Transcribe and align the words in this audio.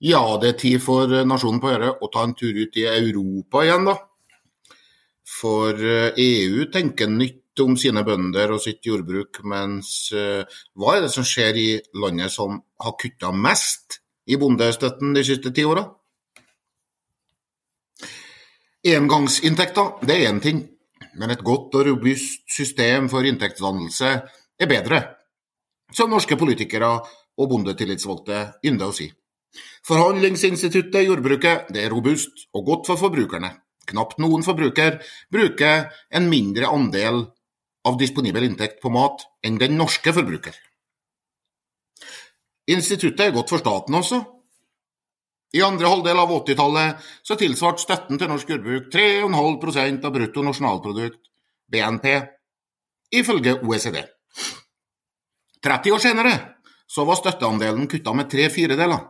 Ja, 0.00 0.22
det 0.40 0.48
er 0.48 0.60
tid 0.60 0.80
for 0.80 1.10
nasjonen 1.28 1.60
på 1.60 1.74
Øre 1.74 1.90
å 2.00 2.08
ta 2.12 2.22
en 2.24 2.32
tur 2.32 2.56
ut 2.56 2.76
i 2.80 2.86
Europa 2.88 3.66
igjen, 3.66 3.84
da. 3.84 3.98
For 5.28 5.76
EU 5.76 6.64
tenker 6.72 7.10
nytt 7.12 7.60
om 7.60 7.76
sine 7.76 8.00
bønder 8.06 8.54
og 8.54 8.62
sitt 8.64 8.86
jordbruk, 8.88 9.42
mens 9.44 10.08
eh, 10.16 10.48
hva 10.72 10.96
er 10.96 11.04
det 11.04 11.12
som 11.12 11.26
skjer 11.26 11.58
i 11.60 11.68
landet 12.00 12.32
som 12.32 12.56
har 12.80 12.96
kutta 12.96 13.28
mest 13.36 14.00
i 14.30 14.38
bondestøtten 14.40 15.12
de 15.16 15.26
siste 15.26 15.52
ti 15.52 15.66
åra? 15.68 15.84
Engangsinntekter, 18.80 19.98
det 20.08 20.16
er 20.16 20.30
én 20.30 20.40
ting, 20.40 20.64
men 21.20 21.34
et 21.34 21.44
godt 21.44 21.76
og 21.76 21.88
robust 21.90 22.46
system 22.48 23.12
for 23.12 23.28
inntektsdannelse 23.28 24.16
er 24.56 24.70
bedre, 24.70 25.04
som 25.92 26.08
norske 26.08 26.40
politikere 26.40 26.94
og 27.36 27.50
bondetillitsvalgte 27.50 28.46
ynder 28.64 28.88
å 28.88 28.96
si. 28.96 29.10
Forhandlingsinstituttet 29.86 31.02
i 31.02 31.08
jordbruket 31.08 31.70
er 31.76 31.90
robust 31.92 32.46
og 32.54 32.66
godt 32.68 32.90
for 32.90 33.00
forbrukerne. 33.00 33.52
Knapt 33.90 34.20
noen 34.22 34.44
forbruker 34.46 35.00
bruker 35.32 35.88
en 36.14 36.28
mindre 36.30 36.68
andel 36.70 37.24
av 37.88 37.96
disponibel 37.98 38.44
inntekt 38.46 38.78
på 38.82 38.92
mat 38.92 39.24
enn 39.46 39.58
den 39.60 39.78
norske 39.80 40.12
forbruker. 40.14 40.54
Instituttet 42.70 43.26
er 43.26 43.34
godt 43.34 43.50
for 43.50 43.62
staten 43.62 43.96
også. 43.98 44.20
I 45.56 45.64
andre 45.66 45.90
halvdel 45.90 46.20
av 46.22 46.30
80-tallet 46.30 47.06
så 47.26 47.34
tilsvarte 47.38 47.82
støtten 47.82 48.20
til 48.20 48.30
norsk 48.30 48.52
jordbruk 48.52 48.90
3,5% 48.94 50.06
av 50.06 50.14
brutto 50.14 50.44
nasjonalprodukt, 50.46 51.18
BNP, 51.66 52.06
ifølge 53.18 53.56
OECD. 53.64 54.04
30 55.64 55.96
år 55.96 56.02
senere 56.04 56.34
så 56.90 57.02
var 57.08 57.18
støtteandelen 57.18 57.88
kutta 57.90 58.14
med 58.14 58.30
tre 58.30 58.46
firedeler 58.52 59.02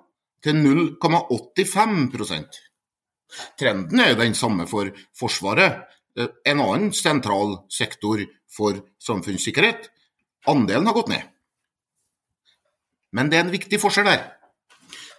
til 0.45 0.57
0,85 0.65 2.59
Trenden 3.61 4.01
er 4.03 4.17
den 4.19 4.35
samme 4.35 4.67
for 4.67 4.91
Forsvaret, 5.17 5.87
eh, 6.17 6.29
en 6.47 6.61
annen 6.61 6.93
sentral 6.93 7.59
sektor 7.71 8.19
for 8.51 8.81
samfunnssikkerhet. 8.99 9.91
Andelen 10.49 10.87
har 10.87 10.95
gått 10.95 11.09
ned. 11.09 11.23
Men 13.13 13.31
det 13.31 13.39
er 13.39 13.45
en 13.47 13.55
viktig 13.55 13.81
forskjell 13.81 14.07
der. 14.07 14.23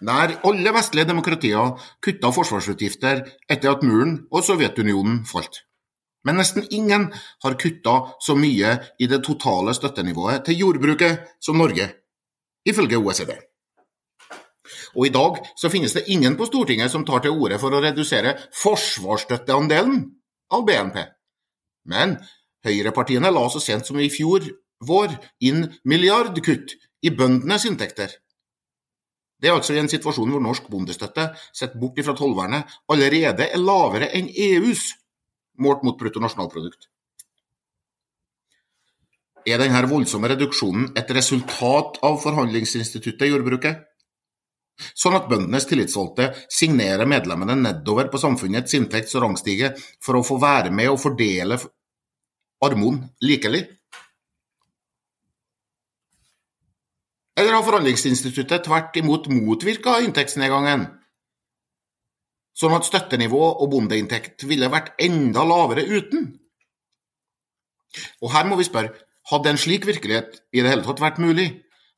Nær 0.01 0.39
alle 0.47 0.73
vestlige 0.73 1.05
demokratier 1.05 1.75
kutta 2.01 2.31
forsvarsutgifter 2.33 3.21
etter 3.47 3.71
at 3.71 3.83
muren 3.85 4.25
og 4.31 4.43
Sovjetunionen 4.43 5.21
falt. 5.29 5.61
Men 6.25 6.37
nesten 6.41 6.65
ingen 6.69 7.11
har 7.43 7.57
kutta 7.61 7.95
så 8.21 8.35
mye 8.37 8.73
i 8.99 9.07
det 9.09 9.21
totale 9.25 9.73
støttenivået 9.77 10.45
til 10.45 10.57
jordbruket 10.57 11.37
som 11.41 11.57
Norge, 11.57 11.87
ifølge 12.65 12.97
OECD. 12.97 13.50
Og 14.95 15.07
i 15.07 15.13
dag 15.13 15.39
så 15.59 15.71
finnes 15.73 15.95
det 15.97 16.07
ingen 16.13 16.37
på 16.39 16.47
Stortinget 16.49 16.91
som 16.93 17.05
tar 17.07 17.23
til 17.25 17.35
orde 17.35 17.59
for 17.61 17.73
å 17.73 17.81
redusere 17.83 18.35
forsvarsstøtteandelen 18.61 20.03
av 20.53 20.65
BNP. 20.67 21.03
Men 21.91 22.17
høyrepartiene 22.65 23.31
la 23.33 23.45
så 23.49 23.61
sent 23.63 23.87
som 23.89 23.99
i 23.99 24.11
fjor 24.13 24.45
vår 24.85 25.13
inn 25.45 25.67
milliardkutt 25.87 26.75
i 27.05 27.13
bøndenes 27.13 27.65
inntekter. 27.69 28.13
Det 29.41 29.49
er 29.49 29.57
altså 29.57 29.73
i 29.73 29.81
en 29.81 29.89
situasjon 29.89 30.29
hvor 30.29 30.41
norsk 30.43 30.67
bondestøtte, 30.69 31.31
sett 31.53 31.73
bort 31.81 31.97
fra 32.05 32.13
tollvernet, 32.17 32.69
allerede 32.93 33.47
er 33.49 33.61
lavere 33.61 34.11
enn 34.13 34.29
EUs, 34.29 34.91
målt 35.57 35.81
mot 35.85 35.97
bruttonasjonalprodukt. 35.97 36.91
Er 39.49 39.57
denne 39.57 39.81
voldsomme 39.89 40.29
reduksjonen 40.29 40.91
et 40.97 41.09
resultat 41.17 41.97
av 42.05 42.19
forhandlingsinstituttet 42.21 43.25
i 43.25 43.31
jordbruket? 43.31 43.87
Sånn 44.93 45.17
at 45.17 45.27
bøndenes 45.31 45.67
tillitsvalgte 45.69 46.31
signerer 46.51 47.09
medlemmene 47.09 47.57
nedover 47.59 48.09
på 48.11 48.21
samfunnets 48.21 48.75
inntekts- 48.77 49.15
og 49.17 49.25
rangstige 49.25 49.73
for 50.03 50.17
å 50.19 50.25
få 50.25 50.39
være 50.41 50.73
med 50.73 50.91
og 50.91 50.99
fordele 51.01 51.59
armoen 52.61 53.03
likelig? 53.25 53.65
Eller 57.39 57.55
har 57.55 57.63
Forhandlingsinstituttet 57.65 58.67
tvert 58.67 58.97
imot 58.99 59.29
motvirka 59.31 59.95
inntektsnedgangen, 60.05 60.83
sånn 62.59 62.75
at 62.75 62.85
støttenivå 62.85 63.39
og 63.63 63.71
bondeinntekt 63.71 64.45
ville 64.49 64.69
vært 64.69 64.91
enda 65.01 65.45
lavere 65.47 65.85
uten? 65.87 66.27
Og 68.21 68.29
her 68.35 68.45
må 68.47 68.59
vi 68.59 68.67
spørre, 68.67 68.93
hadde 69.31 69.53
en 69.53 69.59
slik 69.59 69.87
virkelighet 69.87 70.41
i 70.51 70.61
det 70.61 70.69
hele 70.69 70.85
tatt 70.85 71.01
vært 71.01 71.21
mulig? 71.23 71.47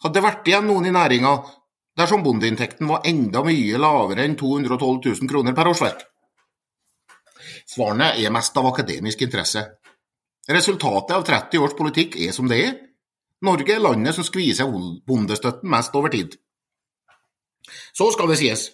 Hadde 0.04 0.20
det 0.20 0.26
vært 0.26 0.48
igjen 0.50 0.70
noen 0.70 0.88
i 0.90 0.94
næringa 0.94 1.34
dersom 1.98 2.24
bondeinntekten 2.26 2.90
var 2.90 3.06
enda 3.10 3.44
mye 3.46 3.80
lavere 3.82 4.26
enn 4.26 4.36
212 4.40 5.00
000 5.06 5.30
kroner 5.30 5.56
per 5.58 5.70
årsverk? 5.72 6.04
Svarene 7.70 8.14
er 8.20 8.34
mest 8.34 8.58
av 8.58 8.68
akademisk 8.70 9.22
interesse. 9.26 9.64
Resultatet 10.50 11.16
av 11.16 11.24
30 11.28 11.64
års 11.64 11.76
politikk 11.78 12.18
er 12.20 12.34
som 12.36 12.50
det 12.52 12.60
er. 12.60 12.74
Norge 13.44 13.76
er 13.76 13.84
landet 13.84 14.16
som 14.16 14.26
skviser 14.28 14.70
bondestøtten 15.08 15.70
mest 15.72 15.96
over 15.96 16.12
tid. 16.12 16.36
Så 17.96 18.10
skal 18.12 18.30
det 18.32 18.40
sies, 18.42 18.68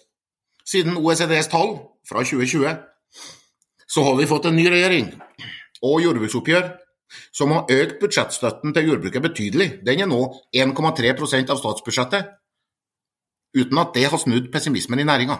siden 0.66 0.98
OECDs 0.98 1.50
tall 1.50 1.76
fra 2.06 2.24
2020, 2.26 2.74
så 3.90 4.04
har 4.06 4.16
vi 4.18 4.28
fått 4.30 4.46
en 4.46 4.58
ny 4.58 4.66
regjering 4.70 5.10
og 5.86 6.02
jordbruksoppgjør 6.04 6.68
som 7.34 7.54
har 7.54 7.70
økt 7.74 7.98
budsjettstøtten 8.02 8.74
til 8.74 8.90
jordbruket 8.90 9.24
betydelig. 9.24 9.68
Den 9.86 10.04
er 10.04 10.10
nå 10.10 10.20
1,3% 10.54 11.50
av 11.50 11.58
statsbudsjettet, 11.58 12.28
uten 13.56 13.80
at 13.82 13.94
det 13.94 14.06
har 14.10 14.20
snudd 14.20 14.50
pessimismen 14.52 15.02
i 15.02 15.06
næringa. 15.08 15.38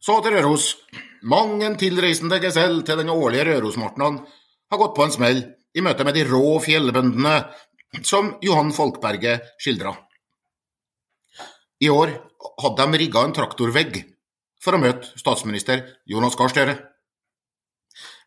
Så 0.00 0.20
til 0.24 0.36
Røros. 0.36 0.74
Mang 1.22 1.60
en 1.62 1.76
tilreisende 1.76 2.38
gesell 2.40 2.78
til 2.88 2.96
den 3.02 3.10
årlige 3.12 3.44
Rørosmartnan 3.44 4.22
har 4.70 4.78
gått 4.80 4.94
på 4.96 5.04
en 5.04 5.12
smell 5.12 5.42
i 5.76 5.82
møte 5.84 6.06
med 6.06 6.16
de 6.16 6.24
rå 6.24 6.54
fjellbøndene 6.64 7.34
som 8.06 8.32
Johan 8.40 8.72
Folkberget 8.72 9.50
skildra. 9.60 9.92
I 11.84 11.90
år 11.92 12.14
hadde 12.62 12.86
de 12.86 13.02
rigga 13.02 13.26
en 13.26 13.36
traktorvegg 13.36 14.00
for 14.64 14.76
å 14.76 14.80
møte 14.80 15.12
statsminister 15.20 15.84
Jonas 16.08 16.38
Gahr 16.40 16.52
Støre. 16.52 16.78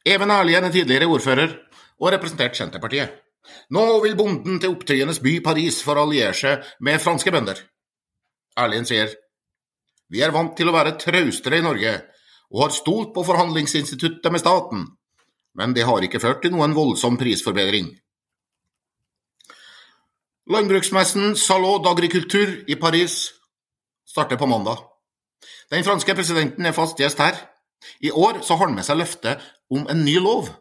Even 0.05 0.33
Erlien 0.35 0.67
er 0.67 0.73
tidligere 0.73 1.09
ordfører 1.09 1.57
og 1.97 2.09
representert 2.13 2.57
Senterpartiet. 2.59 3.22
Nå 3.75 3.83
vil 4.03 4.15
bonden 4.19 4.59
til 4.61 4.75
opptøyenes 4.75 5.19
by 5.23 5.39
Paris 5.43 5.81
for 5.83 5.99
å 5.99 6.07
alliere 6.07 6.35
seg 6.37 6.63
med 6.79 7.01
franske 7.03 7.31
bønder. 7.33 7.59
Erlien 8.59 8.87
sier 8.87 9.11
vi 10.13 10.21
er 10.21 10.33
vant 10.33 10.51
til 10.53 10.69
å 10.69 10.75
være 10.75 10.97
traustere 11.01 11.57
i 11.57 11.65
Norge, 11.65 11.93
og 12.53 12.59
har 12.61 12.73
stolt 12.75 13.15
på 13.15 13.23
forhandlingsinstituttet 13.25 14.29
med 14.29 14.43
staten, 14.43 14.83
men 15.57 15.73
det 15.73 15.87
har 15.87 16.05
ikke 16.05 16.21
ført 16.21 16.43
til 16.43 16.53
noen 16.53 16.75
voldsom 16.77 17.17
prisforbedring. 17.17 17.87
Landbruksmessen 20.53 21.37
Salon 21.39 21.81
d'Agriculture 21.81 22.59
i 22.69 22.75
Paris 22.77 23.31
starter 24.05 24.37
på 24.37 24.49
mandag. 24.51 24.83
Den 25.71 25.85
franske 25.87 26.13
presidenten 26.13 26.67
er 26.67 26.75
fast 26.75 26.99
gjest 26.99 27.21
her. 27.23 27.39
I 28.03 28.11
år 28.11 28.43
så 28.43 28.59
har 28.59 28.67
han 28.67 28.75
med 28.77 28.85
seg 28.85 28.99
løftet 28.99 29.41
om 29.73 29.87
en 29.89 30.03
ny 30.05 30.19
lov 30.21 30.51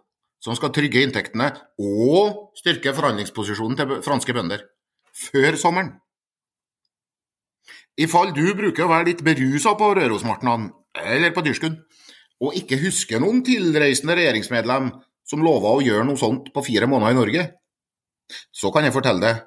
som 0.43 0.57
skal 0.59 0.73
trygge 0.75 1.05
inntektene 1.05 1.53
og 1.79 2.53
styrke 2.59 2.95
forhandlingsposisjonen 2.97 3.79
til 3.79 4.01
franske 4.03 4.35
bønder 4.35 4.65
før 5.15 5.59
sommeren. 5.61 5.93
I 8.01 8.09
fall 8.09 8.33
du 8.35 8.47
bruker 8.57 8.87
å 8.87 8.91
være 8.91 9.11
litt 9.11 9.23
berusa 9.25 9.77
på 9.79 9.93
Rørosmartnan 9.99 10.71
eller 10.99 11.33
på 11.37 11.45
Dyrskund, 11.45 11.79
og 12.43 12.57
ikke 12.59 12.81
husker 12.81 13.21
noen 13.23 13.43
tilreisende 13.47 14.17
regjeringsmedlem 14.19 14.91
som 15.29 15.45
lova 15.45 15.77
å 15.77 15.83
gjøre 15.85 16.07
noe 16.09 16.19
sånt 16.19 16.51
på 16.55 16.65
fire 16.67 16.89
måneder 16.91 17.15
i 17.15 17.19
Norge, 17.21 17.45
så 18.51 18.73
kan 18.75 18.87
jeg 18.87 18.95
fortelle 18.97 19.23
deg 19.23 19.43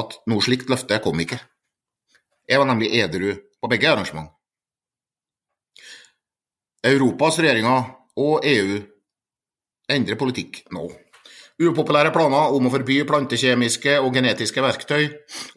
at 0.00 0.16
noe 0.30 0.44
slikt 0.44 0.70
løfte 0.70 1.00
kom 1.04 1.20
ikke. 1.20 1.40
Jeg 2.48 2.62
var 2.62 2.70
nemlig 2.70 2.92
edru 2.98 3.34
på 3.34 3.70
begge 3.70 3.90
arrangement. 3.90 4.30
Europas 6.86 7.36
regjeringer 7.42 7.90
og 8.16 8.46
EU 8.48 8.78
endre 9.90 10.18
politikk 10.20 10.64
nå. 10.74 10.88
Upopulære 11.60 12.12
planer 12.14 12.54
om 12.56 12.66
å 12.66 12.72
forby 12.72 13.02
plantekjemiske 13.08 13.98
og 14.00 14.14
genetiske 14.16 14.62
verktøy, 14.64 15.10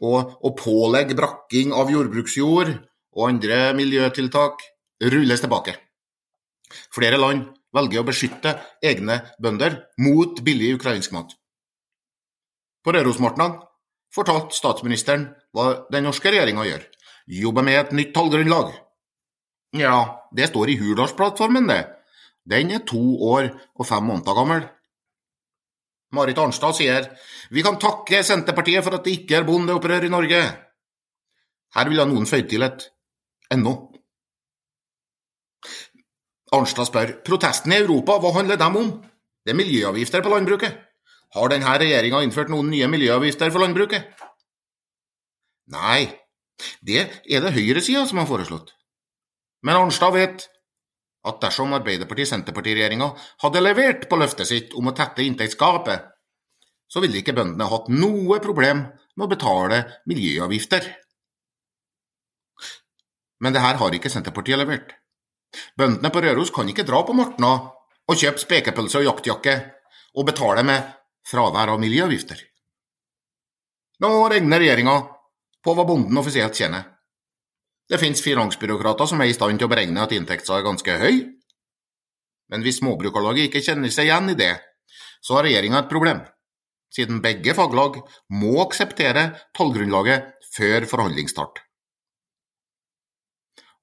og 0.03 0.33
å 0.44 0.51
pålegge 0.59 1.15
brakking 1.15 1.71
av 1.71 1.91
jordbruksjord 1.94 2.74
og 3.15 3.27
andre 3.30 3.69
miljøtiltak 3.77 4.65
rulles 5.13 5.44
tilbake. 5.44 5.77
Flere 6.94 7.19
land 7.21 7.45
velger 7.74 8.01
å 8.01 8.07
beskytte 8.07 8.57
egne 8.83 9.21
bønder 9.41 9.80
mot 10.03 10.41
billig 10.44 10.74
ukrainsk 10.77 11.13
mat. 11.15 11.31
På 12.83 12.91
Rørosmartnan 12.91 13.62
fortalte 14.13 14.57
statsministeren 14.57 15.29
hva 15.56 15.86
den 15.94 16.03
norske 16.07 16.33
regjeringa 16.33 16.65
gjør. 16.68 16.83
Jobber 17.31 17.63
med 17.63 17.79
et 17.79 17.94
nytt 17.95 18.12
tallgrunnlag. 18.15 18.74
Ja, 19.79 20.19
det 20.36 20.51
står 20.51 20.69
i 20.69 20.77
Hurdalsplattformen, 20.77 21.69
det. 21.71 21.81
Den 22.50 22.72
er 22.75 22.84
to 22.88 23.01
år 23.24 23.50
og 23.75 23.88
fem 23.88 24.04
måneder 24.04 24.36
gammel. 24.36 24.66
Marit 26.13 26.38
Arnstad 26.38 26.75
sier 26.78 27.07
vi 27.54 27.63
kan 27.66 27.80
takke 27.81 28.22
Senterpartiet 28.25 28.86
for 28.86 28.98
at 28.98 29.06
det 29.06 29.16
ikke 29.18 29.40
er 29.40 29.48
bondeopprør 29.48 30.06
i 30.06 30.12
Norge. 30.13 30.42
Her 31.74 31.90
vil 31.90 32.04
noen 32.06 32.30
føye 32.30 32.45
til 32.50 32.66
et 32.66 32.86
ennå. 33.54 33.74
Arnstad 36.54 36.86
spør 36.86 37.16
protestene 37.25 37.80
i 37.80 37.86
Europa, 37.86 38.19
hva 38.22 38.34
handler 38.36 38.60
dem 38.62 38.78
om? 38.78 38.92
Det 39.44 39.56
er 39.56 39.57
miljøavgifter 39.57 40.22
på 40.22 40.30
landbruket. 40.36 40.75
Har 41.34 41.50
denne 41.50 41.66
regjeringa 41.81 42.22
innført 42.22 42.51
noen 42.54 42.69
nye 42.69 42.88
miljøavgifter 42.92 43.50
for 43.50 43.63
landbruket? 43.63 44.06
Nei, 45.74 46.06
det 46.86 47.07
er 47.25 47.42
det 47.42 47.56
høyresida 47.56 48.04
som 48.06 48.22
har 48.22 48.30
foreslått. 48.30 48.75
Men 49.66 49.80
Arnstad 49.80 50.13
vet 50.13 50.46
at 51.24 51.40
dersom 51.44 51.75
Arbeiderparti-Senterparti-regjeringa 51.78 53.10
hadde 53.44 53.62
levert 53.64 54.10
på 54.10 54.20
løftet 54.20 54.50
sitt 54.50 54.74
om 54.80 54.90
å 54.90 54.96
tette 54.98 55.24
inntektsgapet, 55.24 56.10
så 56.92 57.02
ville 57.04 57.22
ikke 57.22 57.36
bøndene 57.38 57.70
hatt 57.72 57.88
noe 57.90 58.40
problem 58.44 58.84
med 59.16 59.25
å 59.25 59.31
betale 59.31 59.80
miljøavgifter. 60.10 60.90
Men 63.44 63.56
det 63.56 63.64
her 63.64 63.80
har 63.80 63.96
ikke 63.96 64.12
Senterpartiet 64.12 64.60
levert. 64.60 64.94
Bøndene 65.78 66.12
på 66.14 66.22
Røros 66.24 66.52
kan 66.54 66.70
ikke 66.70 66.86
dra 66.88 67.02
på 67.06 67.16
Mortna 67.18 67.54
og 68.10 68.20
kjøpe 68.20 68.42
spekepølse 68.42 69.02
og 69.02 69.08
jaktjakke 69.10 69.56
og 70.20 70.28
betale 70.28 70.64
med 70.68 70.92
fravær 71.28 71.74
av 71.74 71.81
miljøavgifter. 71.81 72.40
Nå 74.04 74.12
regner 74.31 74.60
regjeringa 74.60 74.96
på 75.64 75.75
hva 75.75 75.86
bonden 75.88 76.18
offisielt 76.20 76.58
tjener. 76.58 76.90
Det 77.94 78.00
finnes 78.01 78.24
finansbyråkrater 78.25 79.06
som 79.06 79.19
er 79.22 79.30
i 79.30 79.34
stand 79.38 79.60
til 79.62 79.68
å 79.68 79.69
beregne 79.69 80.01
at 80.01 80.13
inntekten 80.16 80.56
er 80.56 80.63
ganske 80.66 80.94
høy, 80.98 81.18
men 82.50 82.63
hvis 82.66 82.80
Småbrukarlaget 82.80 83.51
ikke 83.51 83.62
kjenner 83.62 83.92
seg 83.94 84.07
igjen 84.07 84.31
i 84.31 84.38
det, 84.40 84.56
så 85.22 85.36
har 85.38 85.45
regjeringa 85.45 85.84
et 85.84 85.92
problem, 85.92 86.24
siden 86.90 87.19
begge 87.22 87.54
faglag 87.54 88.00
må 88.34 88.56
akseptere 88.63 89.28
tallgrunnlaget 89.54 90.25
før 90.56 90.88
forhandlingsstart. 90.90 91.62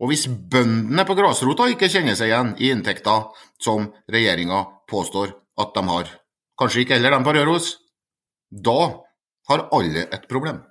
Og 0.02 0.10
hvis 0.10 0.26
bøndene 0.26 1.06
på 1.06 1.14
grasrota 1.14 1.68
ikke 1.70 1.92
kjenner 1.92 2.18
seg 2.18 2.32
igjen 2.32 2.52
i 2.58 2.72
inntekta 2.74 3.14
som 3.62 3.92
regjeringa 4.10 4.64
påstår 4.90 5.36
at 5.62 5.70
de 5.76 5.86
har, 5.86 6.10
kanskje 6.58 6.82
ikke 6.82 6.98
heller 6.98 7.14
de 7.14 7.22
på 7.28 7.36
Røros, 7.38 7.70
da 8.50 8.80
har 9.52 9.68
alle 9.70 10.08
et 10.10 10.26
problem. 10.26 10.64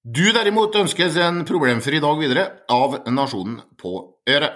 Du 0.00 0.30
derimot 0.32 0.72
ønskes 0.80 1.16
en 1.20 1.42
problemfri 1.44 1.98
dag 2.00 2.16
videre 2.16 2.44
av 2.72 3.02
Nasjonen 3.12 3.58
på 3.76 3.98
øret. 4.32 4.54